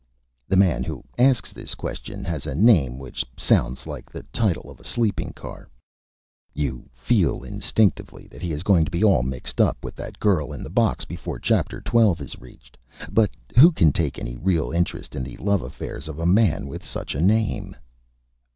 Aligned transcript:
The 0.47 0.57
Man 0.57 0.83
who 0.83 1.03
asks 1.19 1.53
this 1.53 1.75
Question 1.75 2.23
has 2.23 2.47
a 2.47 2.55
Name 2.55 2.97
which 2.97 3.23
sounds 3.37 3.85
like 3.85 4.09
the 4.09 4.23
Title 4.33 4.67
of 4.71 4.79
a 4.79 4.83
Sleeping 4.83 5.31
Car. 5.33 5.69
You 6.55 6.89
feel 6.95 7.43
instinctively 7.43 8.25
that 8.29 8.41
he 8.41 8.51
is 8.51 8.63
going 8.63 8.83
to 8.83 8.89
be 8.89 9.03
all 9.03 9.21
Mixed 9.21 9.61
Up 9.61 9.85
with 9.85 9.95
that 9.97 10.17
Girl 10.19 10.53
in 10.53 10.63
the 10.63 10.71
Box 10.71 11.05
before 11.05 11.37
Chapter 11.37 11.83
XII. 11.87 12.13
is 12.25 12.35
reached; 12.41 12.79
but 13.11 13.29
who 13.59 13.71
can 13.71 13.91
take 13.93 14.17
any 14.17 14.35
real 14.37 14.71
Interest 14.71 15.13
in 15.15 15.21
the 15.21 15.37
Love 15.37 15.61
Affairs 15.61 16.07
of 16.07 16.17
a 16.17 16.25
Man 16.25 16.65
with 16.65 16.83
such 16.83 17.13
a 17.13 17.21
Name? 17.21 17.75